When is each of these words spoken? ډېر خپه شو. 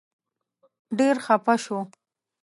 ډېر 0.97 1.15
خپه 1.25 1.55
شو. 1.63 1.77